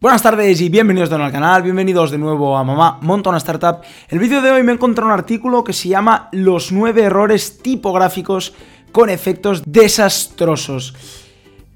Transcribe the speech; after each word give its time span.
Buenas 0.00 0.22
tardes 0.22 0.60
y 0.60 0.68
bienvenidos 0.68 1.10
de 1.10 1.16
nuevo 1.16 1.26
al 1.26 1.32
canal, 1.32 1.64
bienvenidos 1.64 2.12
de 2.12 2.18
nuevo 2.18 2.56
a 2.56 2.62
Mamá 2.62 3.00
Monta 3.02 3.30
una 3.30 3.38
Startup. 3.38 3.80
El 4.08 4.20
vídeo 4.20 4.40
de 4.40 4.52
hoy 4.52 4.62
me 4.62 4.70
he 4.70 4.74
encontrado 4.76 5.08
un 5.08 5.12
artículo 5.12 5.64
que 5.64 5.72
se 5.72 5.88
llama 5.88 6.28
Los 6.30 6.70
9 6.70 7.02
errores 7.02 7.58
tipográficos 7.58 8.54
con 8.92 9.10
efectos 9.10 9.64
desastrosos. 9.66 10.94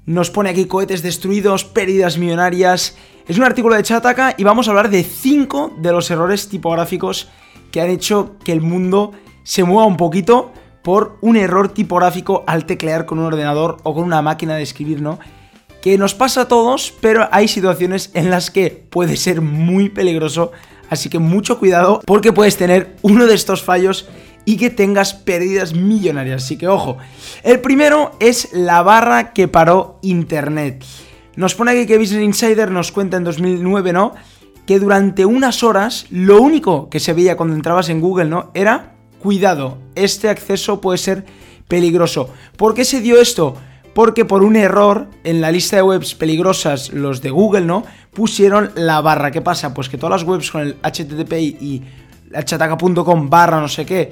Nos 0.05 0.31
pone 0.31 0.51
aquí 0.51 0.67
cohetes 0.67 1.03
destruidos, 1.03 1.65
pérdidas 1.65 2.17
millonarias. 2.17 2.95
Es 3.27 3.37
un 3.37 3.43
artículo 3.43 3.75
de 3.75 3.83
Chataka 3.83 4.35
y 4.37 4.45
vamos 4.45 4.69
a 4.69 4.71
hablar 4.71 4.89
de 4.89 5.03
5 5.03 5.73
de 5.79 5.91
los 5.91 6.09
errores 6.09 6.47
tipográficos 6.47 7.27
que 7.73 7.81
han 7.81 7.89
hecho 7.89 8.37
que 8.45 8.53
el 8.53 8.61
mundo 8.61 9.11
se 9.43 9.65
mueva 9.65 9.85
un 9.85 9.97
poquito 9.97 10.53
por 10.81 11.17
un 11.19 11.35
error 11.35 11.73
tipográfico 11.73 12.45
al 12.47 12.65
teclear 12.65 13.05
con 13.05 13.19
un 13.19 13.25
ordenador 13.25 13.79
o 13.83 13.93
con 13.93 14.05
una 14.05 14.21
máquina 14.21 14.55
de 14.55 14.63
escribir, 14.63 15.01
¿no? 15.01 15.19
Que 15.83 15.97
nos 15.97 16.15
pasa 16.15 16.43
a 16.43 16.47
todos, 16.47 16.93
pero 17.01 17.27
hay 17.33 17.49
situaciones 17.49 18.09
en 18.13 18.29
las 18.29 18.51
que 18.51 18.69
puede 18.89 19.17
ser 19.17 19.41
muy 19.41 19.89
peligroso, 19.89 20.53
así 20.89 21.09
que 21.09 21.19
mucho 21.19 21.59
cuidado 21.59 22.01
porque 22.05 22.31
puedes 22.31 22.55
tener 22.55 22.95
uno 23.01 23.27
de 23.27 23.35
estos 23.35 23.63
fallos 23.63 24.07
y 24.45 24.55
que 24.55 24.69
tengas 24.69 25.13
pérdidas 25.13 25.73
millonarias, 25.73 26.45
así 26.45 26.57
que 26.57 26.69
ojo. 26.69 26.99
El 27.43 27.59
primero 27.59 28.11
es 28.21 28.53
la 28.53 28.81
barra 28.81 29.33
que 29.33 29.49
paró 29.49 29.99
Internet. 30.03 30.85
Nos 31.35 31.53
pone 31.53 31.71
aquí 31.71 31.85
que 31.85 31.97
Business 31.97 32.23
Insider 32.23 32.71
nos 32.71 32.93
cuenta 32.93 33.17
en 33.17 33.25
2009, 33.25 33.91
¿no? 33.91 34.13
Que 34.65 34.79
durante 34.79 35.25
unas 35.25 35.63
horas 35.63 36.05
lo 36.09 36.41
único 36.41 36.89
que 36.89 37.01
se 37.01 37.11
veía 37.11 37.35
cuando 37.35 37.55
entrabas 37.55 37.89
en 37.89 37.99
Google, 37.99 38.29
¿no? 38.29 38.51
Era, 38.53 38.95
cuidado, 39.19 39.79
este 39.95 40.29
acceso 40.29 40.79
puede 40.79 40.97
ser 40.97 41.25
peligroso. 41.67 42.29
¿Por 42.55 42.73
qué 42.73 42.85
se 42.85 43.01
dio 43.01 43.19
esto? 43.19 43.57
Porque 43.93 44.25
por 44.25 44.43
un 44.43 44.55
error 44.55 45.07
en 45.23 45.41
la 45.41 45.51
lista 45.51 45.75
de 45.75 45.83
webs 45.83 46.15
peligrosas, 46.15 46.91
los 46.91 47.21
de 47.21 47.29
Google, 47.29 47.65
¿no? 47.65 47.83
Pusieron 48.13 48.71
la 48.75 49.01
barra. 49.01 49.31
¿Qué 49.31 49.41
pasa? 49.41 49.73
Pues 49.73 49.89
que 49.89 49.97
todas 49.97 50.21
las 50.21 50.27
webs 50.27 50.51
con 50.51 50.61
el 50.61 50.75
HTTP 50.81 51.33
y 51.33 51.83
hataca.com 52.33 53.29
barra 53.29 53.61
no 53.61 53.67
sé 53.67 53.85
qué 53.85 54.11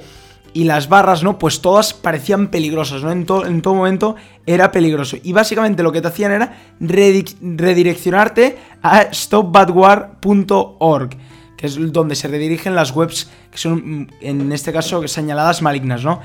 y 0.54 0.64
las 0.64 0.88
barras, 0.88 1.22
¿no? 1.22 1.38
Pues 1.38 1.60
todas 1.60 1.94
parecían 1.94 2.48
peligrosas, 2.48 3.02
¿no? 3.02 3.12
En, 3.12 3.26
en 3.46 3.62
todo 3.62 3.74
momento 3.74 4.16
era 4.46 4.70
peligroso. 4.70 5.16
Y 5.22 5.32
básicamente 5.32 5.82
lo 5.82 5.92
que 5.92 6.02
te 6.02 6.08
hacían 6.08 6.32
era 6.32 6.58
redireccionarte 6.80 8.58
a 8.82 9.12
stopbadwar.org, 9.12 11.10
que 11.56 11.66
es 11.66 11.92
donde 11.92 12.14
se 12.14 12.28
redirigen 12.28 12.74
las 12.74 12.94
webs 12.94 13.30
que 13.50 13.58
son, 13.58 14.10
en 14.20 14.52
este 14.52 14.72
caso, 14.72 15.06
señaladas 15.08 15.62
malignas, 15.62 16.04
¿no? 16.04 16.20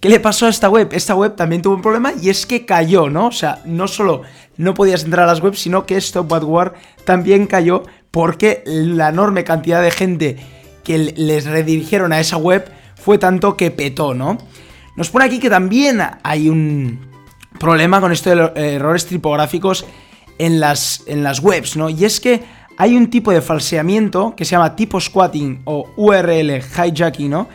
¿Qué 0.00 0.08
le 0.08 0.20
pasó 0.20 0.46
a 0.46 0.50
esta 0.50 0.68
web? 0.68 0.90
Esta 0.92 1.16
web 1.16 1.34
también 1.34 1.60
tuvo 1.60 1.74
un 1.74 1.82
problema 1.82 2.12
y 2.20 2.28
es 2.28 2.46
que 2.46 2.64
cayó, 2.64 3.10
¿no? 3.10 3.26
O 3.26 3.32
sea, 3.32 3.60
no 3.64 3.88
solo 3.88 4.22
no 4.56 4.74
podías 4.74 5.04
entrar 5.04 5.24
a 5.24 5.32
las 5.32 5.40
webs, 5.40 5.58
sino 5.58 5.86
que 5.86 5.96
Stop 5.96 6.28
Bad 6.28 6.44
War 6.44 6.74
también 7.04 7.46
cayó 7.46 7.82
porque 8.12 8.62
la 8.64 9.08
enorme 9.08 9.42
cantidad 9.42 9.82
de 9.82 9.90
gente 9.90 10.36
que 10.84 10.98
les 10.98 11.46
redirigieron 11.46 12.12
a 12.12 12.20
esa 12.20 12.36
web 12.36 12.70
fue 12.94 13.18
tanto 13.18 13.56
que 13.56 13.70
petó, 13.72 14.14
¿no? 14.14 14.38
Nos 14.96 15.10
pone 15.10 15.24
aquí 15.24 15.40
que 15.40 15.50
también 15.50 16.00
hay 16.22 16.48
un 16.48 17.00
problema 17.58 18.00
con 18.00 18.12
esto 18.12 18.30
de 18.30 18.36
los 18.36 18.50
errores 18.54 19.06
tipográficos 19.06 19.84
en 20.38 20.60
las, 20.60 21.02
en 21.06 21.24
las 21.24 21.40
webs, 21.40 21.76
¿no? 21.76 21.88
Y 21.88 22.04
es 22.04 22.20
que 22.20 22.42
hay 22.76 22.96
un 22.96 23.10
tipo 23.10 23.32
de 23.32 23.40
falseamiento 23.40 24.34
que 24.36 24.44
se 24.44 24.52
llama 24.52 24.76
tipo 24.76 25.00
squatting 25.00 25.62
o 25.64 25.90
URL 25.96 26.62
hijacking, 26.62 27.30
¿no? 27.30 27.48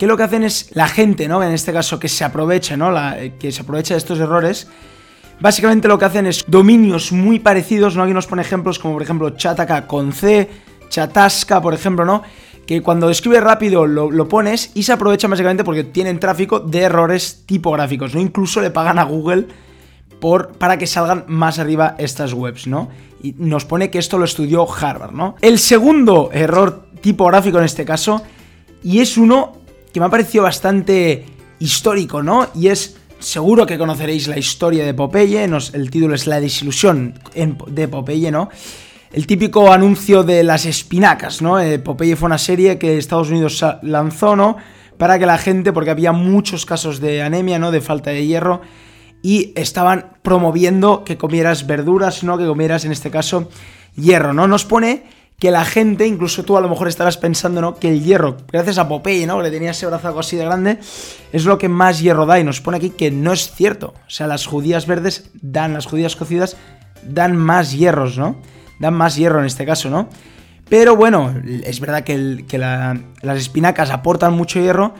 Que 0.00 0.06
lo 0.06 0.16
que 0.16 0.22
hacen 0.22 0.44
es 0.44 0.70
la 0.72 0.88
gente, 0.88 1.28
¿no? 1.28 1.42
En 1.42 1.52
este 1.52 1.74
caso, 1.74 2.00
que 2.00 2.08
se 2.08 2.24
aprovecha, 2.24 2.74
¿no? 2.74 2.90
que 3.38 3.52
se 3.52 3.60
aprovecha 3.60 3.92
de 3.92 3.98
estos 3.98 4.18
errores. 4.18 4.66
Básicamente 5.40 5.88
lo 5.88 5.98
que 5.98 6.06
hacen 6.06 6.24
es 6.24 6.42
dominios 6.46 7.12
muy 7.12 7.38
parecidos, 7.38 7.96
¿no? 7.96 8.04
Aquí 8.04 8.14
nos 8.14 8.26
pone 8.26 8.40
ejemplos 8.40 8.78
como 8.78 8.94
por 8.94 9.02
ejemplo 9.02 9.28
Chataka 9.28 9.86
con 9.86 10.14
C, 10.14 10.48
Chatasca, 10.88 11.60
por 11.60 11.74
ejemplo, 11.74 12.06
¿no? 12.06 12.22
Que 12.66 12.80
cuando 12.80 13.10
escribes 13.10 13.42
rápido 13.42 13.86
lo, 13.86 14.26
pones 14.26 14.70
y 14.74 14.84
se 14.84 14.92
aprovecha 14.94 15.28
básicamente 15.28 15.64
porque 15.64 15.84
tienen 15.84 16.18
tráfico 16.18 16.60
de 16.60 16.80
errores 16.80 17.42
tipográficos, 17.44 18.14
¿no? 18.14 18.22
Incluso 18.22 18.62
le 18.62 18.70
pagan 18.70 18.98
a 18.98 19.04
Google 19.04 19.48
por, 20.18 20.52
para 20.52 20.78
que 20.78 20.86
salgan 20.86 21.24
más 21.28 21.58
arriba 21.58 21.94
estas 21.98 22.32
webs, 22.32 22.66
¿no? 22.66 22.88
Y 23.22 23.34
nos 23.36 23.66
pone 23.66 23.90
que 23.90 23.98
esto 23.98 24.16
lo 24.16 24.24
estudió 24.24 24.66
Harvard, 24.66 25.12
¿no? 25.12 25.36
El 25.42 25.58
segundo 25.58 26.30
error 26.32 26.86
tipográfico 27.02 27.58
en 27.58 27.64
este 27.64 27.84
caso, 27.84 28.22
y 28.82 29.00
es 29.00 29.18
uno 29.18 29.59
que 29.92 30.00
me 30.00 30.06
ha 30.06 30.10
parecido 30.10 30.44
bastante 30.44 31.24
histórico, 31.58 32.22
¿no? 32.22 32.48
Y 32.54 32.68
es, 32.68 32.96
seguro 33.18 33.66
que 33.66 33.78
conoceréis 33.78 34.28
la 34.28 34.38
historia 34.38 34.84
de 34.84 34.94
Popeye, 34.94 35.44
el 35.44 35.90
título 35.90 36.14
es 36.14 36.26
La 36.26 36.40
desilusión 36.40 37.14
de 37.34 37.88
Popeye, 37.88 38.30
¿no? 38.30 38.48
El 39.12 39.26
típico 39.26 39.72
anuncio 39.72 40.22
de 40.22 40.44
las 40.44 40.66
espinacas, 40.66 41.42
¿no? 41.42 41.58
Eh, 41.60 41.78
Popeye 41.78 42.16
fue 42.16 42.26
una 42.26 42.38
serie 42.38 42.78
que 42.78 42.96
Estados 42.96 43.30
Unidos 43.30 43.64
lanzó, 43.82 44.36
¿no? 44.36 44.56
Para 44.98 45.18
que 45.18 45.26
la 45.26 45.38
gente, 45.38 45.72
porque 45.72 45.90
había 45.90 46.12
muchos 46.12 46.64
casos 46.64 47.00
de 47.00 47.22
anemia, 47.22 47.58
¿no? 47.58 47.72
De 47.72 47.80
falta 47.80 48.10
de 48.10 48.24
hierro. 48.24 48.60
Y 49.22 49.52
estaban 49.56 50.12
promoviendo 50.22 51.04
que 51.04 51.18
comieras 51.18 51.66
verduras, 51.66 52.22
¿no? 52.22 52.38
Que 52.38 52.46
comieras, 52.46 52.84
en 52.84 52.92
este 52.92 53.10
caso, 53.10 53.48
hierro, 53.96 54.32
¿no? 54.32 54.46
Nos 54.46 54.64
pone 54.64 55.04
que 55.40 55.50
la 55.50 55.64
gente, 55.64 56.06
incluso 56.06 56.44
tú 56.44 56.58
a 56.58 56.60
lo 56.60 56.68
mejor 56.68 56.86
estarás 56.86 57.16
pensando, 57.16 57.62
¿no? 57.62 57.74
Que 57.76 57.88
el 57.88 58.04
hierro, 58.04 58.36
gracias 58.52 58.76
a 58.76 58.86
Popeye, 58.86 59.26
¿no? 59.26 59.38
Que 59.38 59.44
le 59.44 59.50
tenía 59.50 59.70
ese 59.70 59.86
brazo 59.86 60.16
así 60.18 60.36
de 60.36 60.44
grande, 60.44 60.78
es 61.32 61.46
lo 61.46 61.56
que 61.56 61.70
más 61.70 62.00
hierro 62.00 62.26
da. 62.26 62.38
Y 62.38 62.44
nos 62.44 62.60
pone 62.60 62.76
aquí 62.76 62.90
que 62.90 63.10
no 63.10 63.32
es 63.32 63.50
cierto. 63.50 63.94
O 64.06 64.10
sea, 64.10 64.26
las 64.26 64.44
judías 64.44 64.86
verdes 64.86 65.30
dan, 65.40 65.72
las 65.72 65.86
judías 65.86 66.14
cocidas 66.14 66.58
dan 67.02 67.36
más 67.36 67.72
hierros, 67.72 68.18
¿no? 68.18 68.36
Dan 68.80 68.92
más 68.92 69.16
hierro 69.16 69.40
en 69.40 69.46
este 69.46 69.64
caso, 69.64 69.88
¿no? 69.88 70.10
Pero 70.68 70.94
bueno, 70.94 71.34
es 71.64 71.80
verdad 71.80 72.04
que, 72.04 72.58
las 73.22 73.38
espinacas 73.38 73.90
aportan 73.90 74.34
mucho 74.34 74.60
hierro, 74.60 74.92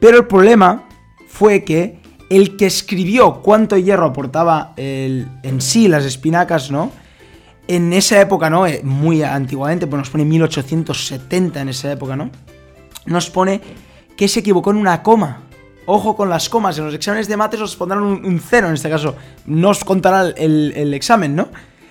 pero 0.00 0.16
el 0.16 0.26
problema 0.26 0.88
fue 1.28 1.64
que 1.64 2.00
el 2.30 2.56
que 2.56 2.64
escribió 2.64 3.42
cuánto 3.42 3.76
hierro 3.76 4.06
aportaba 4.06 4.72
en 4.78 5.60
sí 5.60 5.86
las 5.86 6.06
espinacas, 6.06 6.70
¿no? 6.70 6.90
En 7.68 7.92
esa 7.92 8.20
época, 8.20 8.50
¿no? 8.50 8.66
Eh, 8.66 8.80
muy 8.82 9.22
antiguamente, 9.22 9.86
pues 9.86 9.98
nos 9.98 10.10
pone 10.10 10.24
1870 10.24 11.60
en 11.60 11.68
esa 11.68 11.92
época, 11.92 12.16
¿no? 12.16 12.30
Nos 13.06 13.30
pone 13.30 13.60
que 14.16 14.28
se 14.28 14.40
equivocó 14.40 14.70
en 14.70 14.76
una 14.76 15.02
coma. 15.02 15.42
Ojo 15.86 16.14
con 16.14 16.28
las 16.28 16.48
comas, 16.48 16.78
en 16.78 16.84
los 16.84 16.94
exámenes 16.94 17.26
de 17.26 17.36
mates 17.36 17.60
os 17.60 17.74
pondrán 17.74 18.02
un, 18.02 18.40
cero 18.40 18.68
en 18.68 18.74
este 18.74 18.88
caso. 18.88 19.16
No 19.46 19.70
os 19.70 19.82
contará 19.84 20.28
el, 20.36 20.94
examen, 20.94 21.34
¿no? 21.34 21.48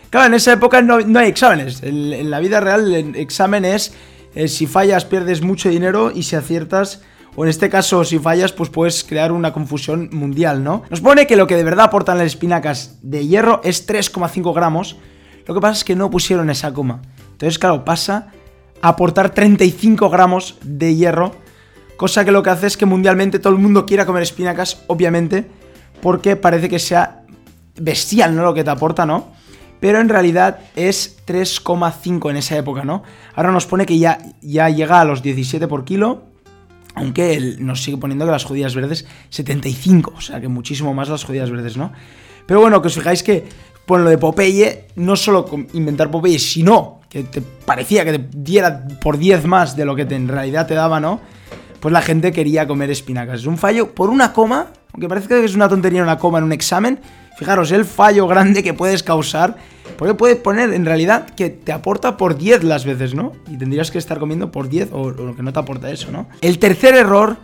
Claro, 0.09 0.27
en 0.27 0.33
esa 0.33 0.53
época 0.53 0.81
no, 0.81 0.97
hay 1.19 1.27
exámenes. 1.27 1.83
En, 1.83 2.29
la 2.29 2.39
vida 2.39 2.61
real 2.61 2.93
el 2.93 3.15
examen 3.15 3.65
es 3.65 3.93
eh, 4.33 4.47
si 4.47 4.65
fallas 4.65 5.03
pierdes 5.03 5.41
mucho 5.41 5.69
dinero 5.69 6.11
y 6.13 6.23
si 6.23 6.35
aciertas... 6.35 7.01
O 7.35 7.45
en 7.45 7.49
este 7.49 7.69
caso, 7.69 8.03
si 8.03 8.19
fallas, 8.19 8.51
pues 8.51 8.69
puedes 8.69 9.05
crear 9.05 9.31
una 9.31 9.53
confusión 9.53 10.09
mundial, 10.11 10.65
¿no? 10.65 10.83
Nos 10.89 10.99
pone 10.99 11.27
que 11.27 11.37
lo 11.37 11.47
que 11.47 11.55
de 11.55 11.63
verdad 11.63 11.85
aportan 11.85 12.17
las 12.17 12.27
espinacas 12.27 12.99
de 13.01 13.25
hierro 13.25 13.61
es 13.63 13.87
3,5 13.87 14.53
gramos, 14.53 14.97
lo 15.51 15.55
que 15.55 15.61
pasa 15.61 15.79
es 15.79 15.83
que 15.83 15.97
no 15.97 16.09
pusieron 16.09 16.49
esa 16.49 16.73
coma. 16.73 17.01
Entonces, 17.33 17.59
claro, 17.59 17.83
pasa 17.83 18.31
a 18.81 18.87
aportar 18.87 19.31
35 19.31 20.09
gramos 20.09 20.57
de 20.63 20.95
hierro, 20.95 21.35
cosa 21.97 22.23
que 22.23 22.31
lo 22.31 22.41
que 22.41 22.51
hace 22.51 22.67
es 22.67 22.77
que 22.77 22.85
mundialmente 22.85 23.37
todo 23.37 23.51
el 23.51 23.59
mundo 23.59 23.85
quiera 23.85 24.05
comer 24.05 24.23
espinacas, 24.23 24.85
obviamente, 24.87 25.51
porque 26.01 26.37
parece 26.37 26.69
que 26.69 26.79
sea 26.79 27.25
bestial, 27.75 28.33
¿no? 28.33 28.43
Lo 28.43 28.53
que 28.53 28.63
te 28.63 28.69
aporta, 28.69 29.05
¿no? 29.05 29.33
Pero 29.81 29.99
en 29.99 30.07
realidad 30.07 30.59
es 30.77 31.17
3,5 31.27 32.29
en 32.29 32.37
esa 32.37 32.55
época, 32.55 32.85
¿no? 32.85 33.03
Ahora 33.35 33.51
nos 33.51 33.65
pone 33.65 33.85
que 33.85 33.99
ya, 33.99 34.19
ya 34.41 34.69
llega 34.69 35.01
a 35.01 35.05
los 35.05 35.21
17 35.21 35.67
por 35.67 35.83
kilo, 35.83 36.23
aunque 36.95 37.33
él 37.33 37.57
nos 37.59 37.83
sigue 37.83 37.97
poniendo 37.97 38.23
que 38.23 38.31
las 38.31 38.45
judías 38.45 38.73
verdes 38.73 39.05
75, 39.31 40.13
o 40.15 40.21
sea 40.21 40.39
que 40.39 40.47
muchísimo 40.47 40.93
más 40.93 41.09
las 41.09 41.25
judías 41.25 41.51
verdes, 41.51 41.75
¿no? 41.75 41.91
Pero 42.45 42.61
bueno, 42.61 42.81
que 42.81 42.87
os 42.87 42.95
fijáis 42.95 43.21
que 43.23 43.47
por 43.85 43.99
lo 43.99 44.09
de 44.09 44.17
Popeye, 44.17 44.87
no 44.95 45.15
solo 45.15 45.45
inventar 45.73 46.09
Popeye, 46.09 46.39
sino 46.39 47.01
que 47.09 47.23
te 47.23 47.41
parecía 47.41 48.05
que 48.05 48.17
te 48.17 48.29
diera 48.37 48.87
por 49.01 49.17
10 49.17 49.45
más 49.45 49.75
de 49.75 49.85
lo 49.85 49.95
que 49.95 50.03
en 50.03 50.27
realidad 50.27 50.65
te 50.65 50.75
daba, 50.75 50.99
¿no? 50.99 51.19
Pues 51.81 51.91
la 51.91 52.01
gente 52.01 52.31
quería 52.31 52.67
comer 52.67 52.89
espinacas. 52.89 53.41
Es 53.41 53.45
un 53.47 53.57
fallo 53.57 53.93
por 53.93 54.09
una 54.09 54.33
coma, 54.33 54.67
aunque 54.93 55.09
parece 55.09 55.27
que 55.27 55.43
es 55.43 55.55
una 55.55 55.67
tontería 55.67 56.03
una 56.03 56.17
coma 56.17 56.37
en 56.37 56.45
un 56.45 56.53
examen. 56.53 56.99
Fijaros, 57.37 57.71
el 57.71 57.85
fallo 57.85 58.27
grande 58.27 58.63
que 58.63 58.73
puedes 58.73 59.03
causar, 59.03 59.57
porque 59.97 60.13
puedes 60.13 60.37
poner 60.37 60.73
en 60.73 60.85
realidad 60.85 61.29
que 61.31 61.49
te 61.49 61.71
aporta 61.71 62.15
por 62.17 62.37
10 62.37 62.63
las 62.63 62.85
veces, 62.85 63.13
¿no? 63.13 63.33
Y 63.49 63.57
tendrías 63.57 63.91
que 63.91 63.97
estar 63.97 64.19
comiendo 64.19 64.51
por 64.51 64.69
10 64.69 64.89
o, 64.93 65.09
lo 65.09 65.35
que 65.35 65.43
no 65.43 65.51
te 65.51 65.59
aporta 65.59 65.89
eso, 65.91 66.11
¿no? 66.11 66.27
El 66.41 66.59
tercer 66.59 66.95
error, 66.95 67.37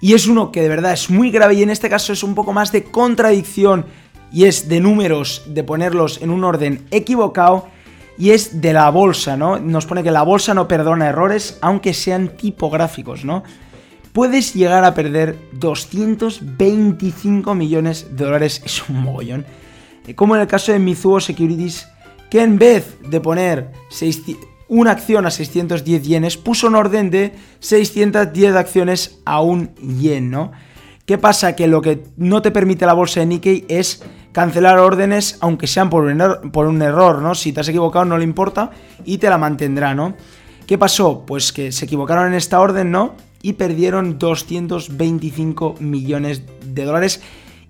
y 0.00 0.14
es 0.14 0.26
uno 0.26 0.50
que 0.50 0.62
de 0.62 0.68
verdad 0.68 0.94
es 0.94 1.10
muy 1.10 1.30
grave 1.30 1.54
y 1.54 1.62
en 1.62 1.70
este 1.70 1.88
caso 1.88 2.12
es 2.12 2.22
un 2.22 2.34
poco 2.34 2.52
más 2.52 2.72
de 2.72 2.84
contradicción 2.84 3.86
y 4.32 4.44
es 4.44 4.68
de 4.68 4.80
números, 4.80 5.42
de 5.46 5.64
ponerlos 5.64 6.22
en 6.22 6.30
un 6.30 6.44
orden 6.44 6.86
equivocado, 6.90 7.66
y 8.18 8.30
es 8.30 8.60
de 8.60 8.72
la 8.72 8.90
bolsa, 8.90 9.36
¿no? 9.36 9.58
Nos 9.58 9.86
pone 9.86 10.02
que 10.02 10.10
la 10.10 10.22
bolsa 10.22 10.54
no 10.54 10.68
perdona 10.68 11.08
errores, 11.08 11.58
aunque 11.60 11.94
sean 11.94 12.36
tipográficos, 12.36 13.24
¿no? 13.24 13.42
Puedes 14.12 14.54
llegar 14.54 14.84
a 14.84 14.94
perder 14.94 15.38
225 15.52 17.54
millones 17.54 18.14
de 18.14 18.24
dólares, 18.24 18.62
es 18.64 18.88
un 18.88 19.02
mogollón. 19.02 19.46
Como 20.14 20.36
en 20.36 20.42
el 20.42 20.46
caso 20.46 20.72
de 20.72 20.78
Mizuho 20.78 21.20
Securities, 21.20 21.88
que 22.30 22.42
en 22.42 22.58
vez 22.58 22.98
de 23.08 23.20
poner 23.20 23.72
una 24.68 24.90
acción 24.90 25.26
a 25.26 25.30
610 25.30 26.02
yenes, 26.02 26.36
puso 26.36 26.66
un 26.66 26.74
orden 26.74 27.10
de 27.10 27.32
610 27.60 28.54
acciones 28.54 29.20
a 29.24 29.40
un 29.40 29.74
yen, 29.76 30.30
¿no? 30.30 30.52
¿Qué 31.06 31.18
pasa? 31.18 31.56
Que 31.56 31.66
lo 31.66 31.82
que 31.82 32.04
no 32.16 32.42
te 32.42 32.50
permite 32.50 32.86
la 32.86 32.92
bolsa 32.92 33.20
de 33.20 33.26
Nikkei 33.26 33.64
es 33.68 34.02
cancelar 34.32 34.78
órdenes, 34.78 35.38
aunque 35.40 35.66
sean 35.66 35.90
por 35.90 36.04
un, 36.04 36.20
error, 36.20 36.50
por 36.50 36.66
un 36.66 36.80
error, 36.82 37.20
¿no? 37.20 37.34
Si 37.34 37.52
te 37.52 37.60
has 37.60 37.68
equivocado 37.68 38.04
no 38.04 38.18
le 38.18 38.24
importa 38.24 38.70
y 39.04 39.18
te 39.18 39.28
la 39.28 39.38
mantendrá, 39.38 39.94
¿no? 39.94 40.14
¿Qué 40.66 40.78
pasó? 40.78 41.24
Pues 41.26 41.52
que 41.52 41.70
se 41.70 41.84
equivocaron 41.84 42.28
en 42.28 42.34
esta 42.34 42.60
orden, 42.60 42.90
¿no? 42.90 43.14
Y 43.42 43.54
perdieron 43.54 44.18
225 44.18 45.76
millones 45.80 46.42
de 46.64 46.84
dólares. 46.84 47.20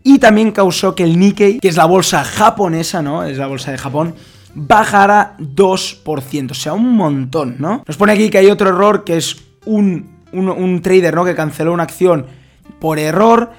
Y 0.04 0.18
también 0.18 0.52
causó 0.52 0.94
que 0.94 1.04
el 1.04 1.18
Nikkei, 1.18 1.58
que 1.58 1.68
es 1.68 1.76
la 1.76 1.86
bolsa 1.86 2.24
japonesa, 2.24 3.02
¿no? 3.02 3.24
Es 3.24 3.38
la 3.38 3.46
bolsa 3.46 3.70
de 3.70 3.78
Japón, 3.78 4.14
bajara 4.54 5.36
2%. 5.38 6.50
O 6.50 6.54
sea, 6.54 6.74
un 6.74 6.94
montón, 6.96 7.56
¿no? 7.58 7.82
Nos 7.86 7.96
pone 7.96 8.12
aquí 8.12 8.28
que 8.30 8.38
hay 8.38 8.50
otro 8.50 8.68
error 8.68 9.04
que 9.04 9.16
es 9.16 9.36
un, 9.64 10.18
un, 10.32 10.48
un 10.48 10.82
trader, 10.82 11.14
¿no? 11.14 11.24
Que 11.24 11.34
canceló 11.34 11.72
una 11.72 11.84
acción 11.84 12.26
por 12.78 12.98
error 12.98 13.52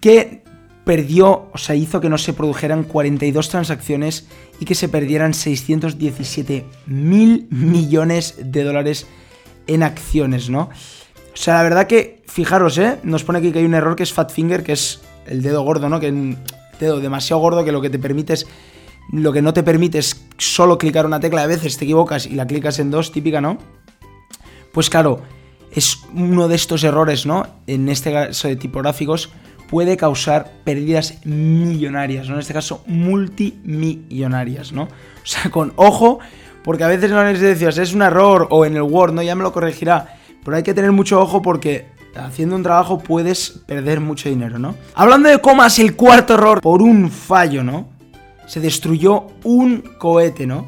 que 0.00 0.42
perdió, 0.90 1.46
o 1.52 1.56
sea, 1.56 1.76
hizo 1.76 2.00
que 2.00 2.08
no 2.08 2.18
se 2.18 2.32
produjeran 2.32 2.82
42 2.82 3.48
transacciones 3.48 4.26
y 4.58 4.64
que 4.64 4.74
se 4.74 4.88
perdieran 4.88 5.34
617 5.34 6.66
mil 6.86 7.46
millones 7.48 8.34
de 8.42 8.64
dólares 8.64 9.06
en 9.68 9.84
acciones, 9.84 10.50
¿no? 10.50 10.62
O 10.62 11.36
sea, 11.36 11.54
la 11.58 11.62
verdad 11.62 11.86
que, 11.86 12.24
fijaros, 12.26 12.76
¿eh? 12.78 12.98
Nos 13.04 13.22
pone 13.22 13.38
aquí 13.38 13.52
que 13.52 13.60
hay 13.60 13.66
un 13.66 13.74
error 13.74 13.94
que 13.94 14.02
es 14.02 14.12
Fat 14.12 14.32
Finger, 14.32 14.64
que 14.64 14.72
es 14.72 15.00
el 15.26 15.42
dedo 15.42 15.62
gordo, 15.62 15.88
¿no? 15.88 16.00
Que 16.00 16.36
dedo 16.80 16.98
demasiado 16.98 17.40
gordo 17.40 17.64
que 17.64 17.70
lo 17.70 17.80
que 17.80 17.90
te 17.90 18.00
permite 18.00 18.32
es... 18.32 18.48
Lo 19.12 19.32
que 19.32 19.42
no 19.42 19.52
te 19.54 19.62
permite 19.62 19.98
es 19.98 20.26
solo 20.38 20.76
clicar 20.76 21.06
una 21.06 21.20
tecla, 21.20 21.44
a 21.44 21.46
veces 21.46 21.78
te 21.78 21.84
equivocas 21.84 22.26
y 22.26 22.34
la 22.34 22.48
clicas 22.48 22.80
en 22.80 22.90
dos, 22.90 23.12
típica, 23.12 23.40
¿no? 23.40 23.58
Pues 24.72 24.90
claro, 24.90 25.22
es 25.70 25.98
uno 26.16 26.48
de 26.48 26.56
estos 26.56 26.82
errores, 26.82 27.26
¿no? 27.26 27.46
En 27.68 27.88
este 27.88 28.12
caso 28.12 28.48
de 28.48 28.56
tipográficos, 28.56 29.30
puede 29.70 29.96
causar 29.96 30.50
pérdidas 30.64 31.24
millonarias, 31.24 32.28
¿no? 32.28 32.34
En 32.34 32.40
este 32.40 32.52
caso, 32.52 32.82
multimillonarias, 32.86 34.72
¿no? 34.72 34.82
O 34.82 34.88
sea, 35.24 35.50
con 35.50 35.72
ojo, 35.76 36.18
porque 36.64 36.82
a 36.82 36.88
veces 36.88 37.12
no 37.12 37.22
les 37.24 37.40
decías, 37.40 37.78
es 37.78 37.94
un 37.94 38.02
error 38.02 38.48
o 38.50 38.66
en 38.66 38.74
el 38.74 38.82
Word, 38.82 39.12
¿no? 39.12 39.22
Ya 39.22 39.36
me 39.36 39.44
lo 39.44 39.52
corregirá. 39.52 40.16
Pero 40.44 40.56
hay 40.56 40.64
que 40.64 40.74
tener 40.74 40.90
mucho 40.90 41.20
ojo 41.20 41.40
porque 41.40 41.86
haciendo 42.16 42.56
un 42.56 42.64
trabajo 42.64 42.98
puedes 42.98 43.62
perder 43.66 44.00
mucho 44.00 44.28
dinero, 44.28 44.58
¿no? 44.58 44.74
Hablando 44.94 45.28
de 45.28 45.40
comas, 45.40 45.78
el 45.78 45.94
cuarto 45.94 46.34
error, 46.34 46.60
por 46.60 46.82
un 46.82 47.08
fallo, 47.08 47.62
¿no? 47.62 47.88
Se 48.46 48.58
destruyó 48.58 49.28
un 49.44 49.84
cohete, 49.98 50.46
¿no? 50.46 50.66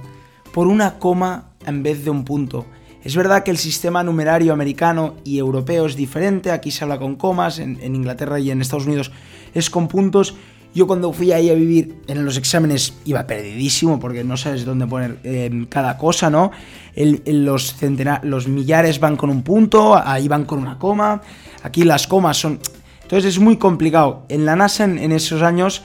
Por 0.53 0.69
una 0.69 0.99
coma 1.01 1.51
en 1.67 1.83
vez 1.83 2.05
de 2.05 2.11
un 2.11 2.25
punto. 2.25 2.67
Es 3.05 3.17
verdad 3.17 3.43
que 3.43 3.51
el 3.51 3.59
sistema 3.59 4.05
numerario 4.05 4.53
americano 4.53 5.17
y 5.25 5.39
europeo 5.39 5.87
es 5.87 5.97
diferente, 5.97 6.53
aquí 6.53 6.71
se 6.71 6.85
habla 6.85 6.99
con 6.99 7.17
comas, 7.17 7.59
en, 7.59 7.79
Inglaterra 7.83 8.39
y 8.39 8.51
en 8.51 8.61
Estados 8.61 8.87
Unidos 8.87 9.11
es 9.55 9.71
con 9.71 9.89
puntos. 9.89 10.37
Yo 10.75 10.87
cuando 10.87 11.13
fui 11.13 11.33
ahí 11.33 11.51
a 11.51 11.55
vivir 11.55 11.97
en 12.07 12.25
los 12.25 12.37
exámenes 12.37 12.95
iba 13.05 13.27
perdidísimo 13.27 13.99
porque 13.99 14.25
no 14.25 14.37
sabes 14.37 14.65
dónde 14.65 14.87
poner 14.87 15.19
em, 15.25 15.67
cada 15.67 15.99
cosa, 15.99 16.31
¿no? 16.31 16.53
los, 16.97 17.77
los 18.23 18.49
millares 18.49 19.01
van 19.01 19.17
con 19.17 19.31
un 19.31 19.43
punto, 19.43 19.97
ahí 19.97 20.29
van 20.29 20.45
con 20.45 20.61
una 20.61 20.79
coma, 20.79 21.21
aquí 21.63 21.83
las 21.83 22.07
comas 22.07 22.39
son... 22.39 22.61
Entonces 23.03 23.35
es 23.35 23.41
muy 23.41 23.59
complicado. 23.59 24.25
En 24.31 24.47
la 24.47 24.57
NASA 24.57 24.85
en, 24.85 24.97
en 24.99 25.13
esos 25.13 25.43
años 25.43 25.83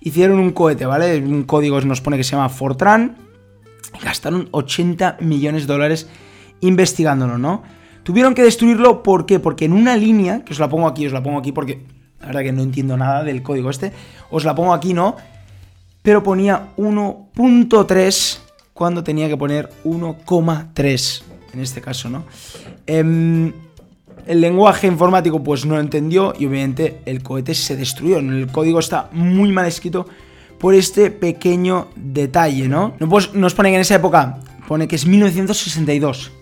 hicieron 0.00 0.38
un 0.38 0.52
cohete, 0.52 0.86
¿vale? 0.86 1.18
Un 1.18 1.42
código 1.42 1.78
nos 1.82 2.00
pone 2.00 2.16
que 2.16 2.24
se 2.24 2.30
llama 2.30 2.48
Fortran. 2.48 3.16
Y 4.00 4.02
gastaron 4.02 4.48
80 4.52 5.18
millones 5.20 5.66
de 5.66 5.72
dólares 5.74 6.08
investigándolo, 6.62 7.38
¿no? 7.38 7.62
Tuvieron 8.02 8.34
que 8.34 8.42
destruirlo, 8.42 9.02
¿por 9.02 9.26
qué? 9.26 9.38
Porque 9.38 9.66
en 9.66 9.72
una 9.72 9.96
línea, 9.96 10.44
que 10.44 10.52
os 10.52 10.58
la 10.58 10.68
pongo 10.68 10.88
aquí, 10.88 11.06
os 11.06 11.12
la 11.12 11.22
pongo 11.22 11.38
aquí 11.38 11.52
porque 11.52 11.84
la 12.20 12.26
verdad 12.28 12.42
que 12.42 12.52
no 12.52 12.62
entiendo 12.62 12.96
nada 12.96 13.22
del 13.22 13.42
código 13.42 13.70
este, 13.70 13.92
os 14.30 14.44
la 14.44 14.54
pongo 14.54 14.72
aquí, 14.72 14.94
¿no? 14.94 15.16
Pero 16.02 16.22
ponía 16.22 16.70
1.3 16.76 18.38
cuando 18.72 19.04
tenía 19.04 19.28
que 19.28 19.36
poner 19.36 19.70
1,3 19.84 21.22
en 21.52 21.60
este 21.60 21.80
caso, 21.80 22.08
¿no? 22.08 22.24
Em, 22.86 23.52
el 24.26 24.40
lenguaje 24.40 24.86
informático 24.86 25.42
pues 25.42 25.66
no 25.66 25.74
lo 25.74 25.80
entendió 25.80 26.32
y 26.38 26.46
obviamente 26.46 27.00
el 27.06 27.22
cohete 27.22 27.54
se 27.54 27.76
destruyó. 27.76 28.18
El 28.18 28.48
código 28.48 28.78
está 28.78 29.08
muy 29.12 29.52
mal 29.52 29.66
escrito 29.66 30.06
por 30.58 30.74
este 30.74 31.10
pequeño 31.10 31.88
detalle, 31.96 32.68
¿no? 32.68 32.94
Nos 32.98 33.54
pone 33.54 33.70
que 33.70 33.74
en 33.74 33.80
esa 33.80 33.96
época, 33.96 34.38
pone 34.68 34.88
que 34.88 34.96
es 34.96 35.06
1962. 35.06 36.32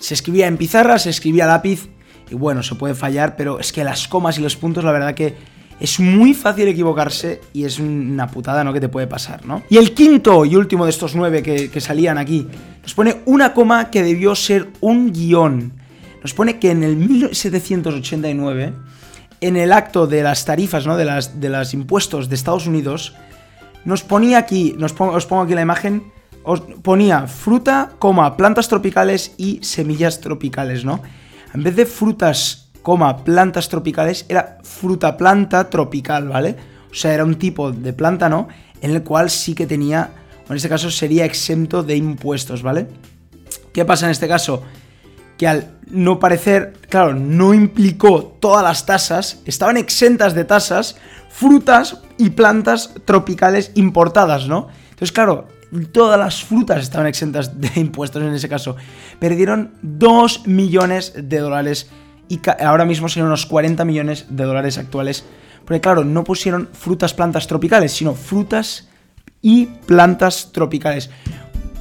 Se 0.00 0.14
escribía 0.14 0.48
en 0.48 0.56
pizarra, 0.56 0.98
se 0.98 1.10
escribía 1.10 1.44
a 1.44 1.48
lápiz 1.48 1.88
y 2.28 2.34
bueno, 2.34 2.64
se 2.64 2.74
puede 2.74 2.94
fallar, 2.94 3.36
pero 3.36 3.60
es 3.60 3.72
que 3.72 3.84
las 3.84 4.08
comas 4.08 4.38
y 4.38 4.42
los 4.42 4.56
puntos, 4.56 4.82
la 4.82 4.90
verdad 4.90 5.14
que 5.14 5.36
es 5.80 5.98
muy 5.98 6.34
fácil 6.34 6.68
equivocarse 6.68 7.40
y 7.54 7.64
es 7.64 7.78
una 7.78 8.26
putada, 8.26 8.62
¿no? 8.62 8.72
Que 8.72 8.80
te 8.80 8.90
puede 8.90 9.06
pasar, 9.06 9.46
¿no? 9.46 9.62
Y 9.70 9.78
el 9.78 9.94
quinto 9.94 10.44
y 10.44 10.54
último 10.54 10.84
de 10.84 10.90
estos 10.90 11.16
nueve 11.16 11.42
que, 11.42 11.80
salían 11.80 12.18
aquí, 12.18 12.46
nos 12.82 12.94
pone 12.94 13.22
una 13.24 13.54
coma 13.54 13.90
que 13.90 14.02
debió 14.02 14.34
ser 14.34 14.68
un 14.80 15.10
guion. 15.10 15.72
Nos 16.22 16.34
pone 16.34 16.58
que 16.58 16.70
en 16.70 16.82
el 16.82 16.96
1789, 16.96 18.74
en 19.40 19.56
el 19.56 19.72
acto 19.72 20.06
de 20.06 20.22
las 20.22 20.44
tarifas, 20.44 20.86
¿no? 20.86 20.98
De 20.98 21.06
las, 21.06 21.40
de 21.40 21.48
los 21.48 21.72
impuestos 21.72 22.28
de 22.28 22.34
Estados 22.34 22.66
Unidos, 22.66 23.14
nos 23.86 24.02
ponía 24.02 24.36
aquí, 24.36 24.74
nos 24.78 24.94
os 24.98 25.24
pongo 25.24 25.42
aquí 25.42 25.54
la 25.54 25.62
imagen, 25.62 26.12
os 26.42 26.60
ponía 26.82 27.26
fruta, 27.26 27.92
coma, 27.98 28.36
plantas 28.36 28.68
tropicales 28.68 29.34
y 29.36 29.60
semillas 29.62 30.20
tropicales, 30.20 30.84
¿no? 30.84 31.02
En 31.54 31.62
vez 31.62 31.76
de 31.76 31.86
frutas, 31.86 32.70
coma, 32.82 33.24
plantas 33.24 33.68
tropicales, 33.68 34.24
era 34.28 34.58
fruta 34.62 35.16
planta 35.16 35.68
tropical, 35.68 36.28
¿vale? 36.28 36.56
O 36.90 36.94
sea, 36.94 37.14
era 37.14 37.24
un 37.24 37.36
tipo 37.36 37.72
de 37.72 37.92
planta, 37.92 38.28
¿no? 38.28 38.48
En 38.80 38.92
el 38.92 39.02
cual 39.02 39.30
sí 39.30 39.54
que 39.54 39.66
tenía, 39.66 40.10
o 40.48 40.52
en 40.52 40.56
este 40.56 40.68
caso 40.68 40.90
sería 40.90 41.24
exento 41.24 41.82
de 41.82 41.96
impuestos, 41.96 42.62
¿vale? 42.62 42.88
¿Qué 43.72 43.84
pasa 43.84 44.06
en 44.06 44.12
este 44.12 44.28
caso? 44.28 44.62
Que 45.36 45.46
al 45.46 45.78
no 45.88 46.18
parecer, 46.18 46.74
claro, 46.88 47.14
no 47.14 47.54
implicó 47.54 48.36
todas 48.40 48.62
las 48.62 48.86
tasas, 48.86 49.42
estaban 49.44 49.76
exentas 49.76 50.34
de 50.34 50.44
tasas 50.44 50.96
frutas 51.28 51.98
y 52.18 52.30
plantas 52.30 52.92
tropicales 53.04 53.72
importadas, 53.74 54.48
¿no? 54.48 54.68
Entonces, 54.90 55.12
claro, 55.12 55.46
todas 55.92 56.18
las 56.18 56.42
frutas 56.44 56.82
estaban 56.82 57.06
exentas 57.06 57.60
de 57.60 57.70
impuestos 57.80 58.22
en 58.22 58.34
ese 58.34 58.48
caso. 58.48 58.76
Perdieron 59.18 59.72
2 59.82 60.46
millones 60.46 61.12
de 61.16 61.38
dólares 61.38 61.90
y 62.28 62.40
ahora 62.60 62.84
mismo 62.84 63.08
son 63.08 63.24
unos 63.24 63.46
40 63.46 63.84
millones 63.84 64.26
de 64.28 64.44
dólares 64.44 64.78
actuales. 64.78 65.24
Porque 65.64 65.80
claro, 65.80 66.04
no 66.04 66.24
pusieron 66.24 66.68
frutas, 66.72 67.14
plantas 67.14 67.46
tropicales, 67.46 67.92
sino 67.92 68.14
frutas 68.14 68.88
y 69.42 69.66
plantas 69.66 70.52
tropicales. 70.52 71.10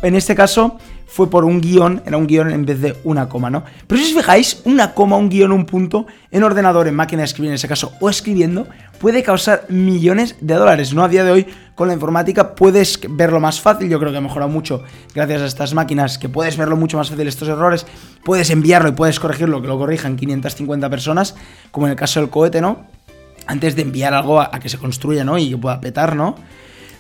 En 0.02 0.16
este 0.16 0.36
caso, 0.36 0.78
fue 1.10 1.30
por 1.30 1.44
un 1.44 1.60
guion, 1.60 2.04
era 2.06 2.18
un 2.18 2.28
guion 2.28 2.52
en 2.52 2.66
vez 2.66 2.80
de 2.80 2.96
una 3.04 3.28
coma, 3.28 3.50
¿no? 3.50 3.64
Pero 3.88 4.00
si 4.00 4.10
os 4.10 4.18
fijáis, 4.18 4.62
una 4.66 4.94
coma, 4.94 5.18
un 5.18 5.28
guion, 5.28 5.52
un 5.52 5.66
punto, 5.66 6.06
en 6.30 6.44
ordenador, 6.44 6.88
en 6.88 6.96
máquina 6.96 7.22
de 7.22 7.26
escribir 7.26 7.50
en 7.50 7.56
ese 7.56 7.68
caso, 7.68 7.94
o 8.00 8.10
escribiendo, 8.10 8.68
puede 9.00 9.24
causar 9.24 9.66
millones 9.70 10.36
de 10.40 10.54
dólares, 10.54 10.94
¿no? 10.94 11.04
A 11.04 11.10
día 11.10 11.24
de 11.24 11.32
hoy, 11.32 11.48
con 11.74 11.88
la 11.88 11.96
informática, 11.96 12.54
puedes 12.54 13.00
verlo 13.10 13.40
más 13.40 13.60
fácil, 13.60 13.90
yo 13.90 14.00
creo 14.00 14.12
que 14.12 14.20
ha 14.20 14.22
mejorado 14.22 14.52
mucho 14.52 14.84
gracias 15.16 15.42
a 15.42 15.46
estas 15.48 15.74
máquinas, 15.74 16.20
que 16.20 16.30
puedes 16.30 16.58
verlo 16.58 16.78
mucho 16.78 16.98
más 16.98 17.10
fácil 17.10 17.28
estos 17.28 17.50
errores, 17.50 17.88
puedes 18.24 18.52
enviarlo 18.52 18.90
y 18.90 18.92
puedes 18.92 19.20
corregirlo, 19.20 19.64
que 19.64 19.68
lo 19.68 19.80
corrijan 19.80 20.16
550 20.16 20.90
personas, 20.92 21.36
como 21.72 21.88
en 21.88 21.92
el 21.92 21.98
caso 21.98 22.20
del 22.20 22.30
cohete, 22.30 22.62
¿no? 22.62 22.86
Antes 23.48 23.76
de 23.76 23.82
enviar 23.82 24.14
algo 24.14 24.40
a, 24.40 24.52
que 24.60 24.70
se 24.70 24.78
construya, 24.78 25.24
¿no? 25.24 25.40
Y 25.40 25.50
que 25.50 25.58
pueda 25.58 25.82
petar, 25.82 26.16
¿no? 26.16 26.36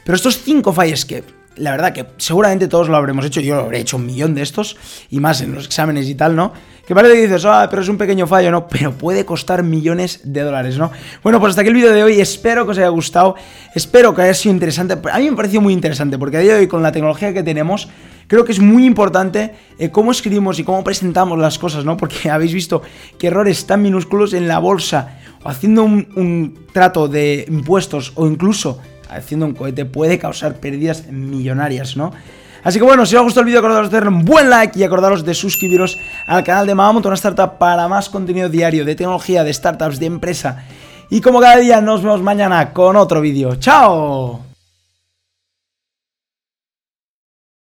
Pero 0.03 0.15
estos 0.15 0.41
cinco 0.41 0.73
fallos 0.73 1.05
que 1.05 1.23
la 1.59 1.71
verdad 1.71 1.93
que 1.93 2.05
seguramente 2.17 2.67
todos 2.67 2.89
lo 2.89 2.97
habremos 2.97 3.25
hecho, 3.25 3.41
yo 3.41 3.55
lo 3.55 3.61
habré 3.61 3.79
hecho 3.79 3.97
un 3.97 4.05
millón 4.05 4.33
de 4.33 4.41
estos, 4.41 4.77
y 5.09 5.19
más 5.19 5.41
en 5.41 5.53
los 5.53 5.65
exámenes 5.65 6.07
y 6.07 6.15
tal, 6.15 6.35
¿no? 6.35 6.53
Que 6.87 6.95
parece 6.95 7.15
que 7.15 7.21
dices, 7.27 7.45
ah, 7.45 7.67
pero 7.69 7.81
es 7.81 7.89
un 7.89 7.97
pequeño 7.97 8.25
fallo, 8.25 8.49
¿no? 8.49 8.67
Pero 8.67 8.93
puede 8.93 9.25
costar 9.25 9.61
millones 9.61 10.21
de 10.23 10.41
dólares, 10.41 10.77
¿no? 10.77 10.91
Bueno, 11.21 11.39
pues 11.39 11.51
hasta 11.51 11.61
aquí 11.61 11.69
el 11.69 11.75
vídeo 11.75 11.93
de 11.93 12.03
hoy, 12.03 12.19
espero 12.19 12.65
que 12.65 12.71
os 12.71 12.77
haya 12.77 12.87
gustado, 12.87 13.35
espero 13.75 14.15
que 14.15 14.23
haya 14.23 14.33
sido 14.33 14.53
interesante, 14.53 14.97
a 15.11 15.19
mí 15.19 15.29
me 15.29 15.35
pareció 15.35 15.61
muy 15.61 15.73
interesante, 15.73 16.17
porque 16.17 16.37
a 16.37 16.39
día 16.39 16.53
de 16.53 16.61
hoy 16.61 16.67
con 16.67 16.81
la 16.81 16.91
tecnología 16.91 17.33
que 17.33 17.43
tenemos, 17.43 17.89
creo 18.27 18.45
que 18.45 18.53
es 18.53 18.59
muy 18.59 18.85
importante 18.85 19.53
eh, 19.77 19.89
cómo 19.91 20.11
escribimos 20.11 20.57
y 20.59 20.63
cómo 20.63 20.83
presentamos 20.83 21.37
las 21.37 21.59
cosas, 21.59 21.85
¿no? 21.85 21.97
Porque 21.97 22.29
habéis 22.31 22.53
visto 22.53 22.81
que 23.17 23.27
errores 23.27 23.67
tan 23.67 23.81
minúsculos 23.81 24.33
en 24.33 24.47
la 24.47 24.59
bolsa, 24.59 25.19
o 25.43 25.49
haciendo 25.49 25.83
un 25.83 26.65
trato 26.73 27.07
de 27.07 27.45
impuestos, 27.47 28.13
o 28.15 28.25
incluso 28.27 28.81
haciendo 29.09 29.45
un 29.45 29.53
cohete 29.53 29.85
puede 29.85 30.19
causar 30.19 30.55
pérdidas 30.55 31.07
millonarias, 31.07 31.97
¿no? 31.97 32.11
Así 32.63 32.77
que 32.77 32.85
bueno, 32.85 33.05
si 33.05 33.15
os 33.15 33.21
ha 33.21 33.23
gustado 33.23 33.41
el 33.41 33.47
vídeo, 33.47 33.59
acordaros 33.59 33.89
de 33.89 33.97
darle 33.97 34.09
un 34.09 34.25
buen 34.25 34.49
like 34.49 34.77
y 34.77 34.83
acordaros 34.83 35.23
de 35.23 35.33
suscribiros 35.33 35.97
al 36.25 36.43
canal 36.43 36.67
de 36.67 36.75
Mamamoto, 36.75 37.07
una 37.07 37.15
startup 37.15 37.57
para 37.57 37.87
más 37.87 38.09
contenido 38.09 38.49
diario 38.49 38.83
de 38.83 38.95
tecnología, 38.95 39.43
de 39.43 39.53
startups, 39.53 39.99
de 39.99 40.07
empresa. 40.07 40.65
Y 41.09 41.21
como 41.21 41.39
cada 41.39 41.57
día, 41.57 41.81
nos 41.81 42.03
vemos 42.03 42.21
mañana 42.21 42.73
con 42.73 42.95
otro 42.95 43.21
vídeo. 43.21 43.55
¡Chao! 43.55 44.48